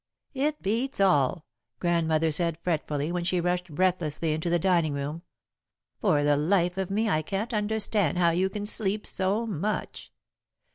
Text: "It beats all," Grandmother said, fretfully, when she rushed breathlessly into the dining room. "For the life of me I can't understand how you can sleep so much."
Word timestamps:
"It 0.33 0.63
beats 0.63 0.99
all," 0.99 1.45
Grandmother 1.77 2.31
said, 2.31 2.57
fretfully, 2.63 3.11
when 3.11 3.23
she 3.23 3.39
rushed 3.39 3.75
breathlessly 3.75 4.33
into 4.33 4.49
the 4.49 4.57
dining 4.57 4.95
room. 4.95 5.21
"For 5.99 6.23
the 6.23 6.35
life 6.35 6.75
of 6.79 6.89
me 6.89 7.07
I 7.07 7.21
can't 7.21 7.53
understand 7.53 8.17
how 8.17 8.31
you 8.31 8.49
can 8.49 8.65
sleep 8.65 9.05
so 9.05 9.45
much." 9.45 10.11